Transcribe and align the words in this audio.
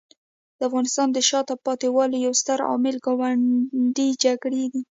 د 0.57 0.59
افغانستان 0.69 1.07
د 1.11 1.17
شاته 1.29 1.55
پاتې 1.65 1.87
والي 1.95 2.17
یو 2.25 2.33
ستر 2.41 2.59
عامل 2.69 2.95
ګاونډي 3.05 4.09
جګړې 4.23 4.63
دي. 4.73 4.81